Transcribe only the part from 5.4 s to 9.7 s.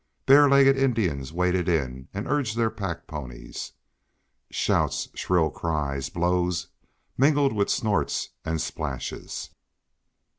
cries, blows mingled with snorts and splashes.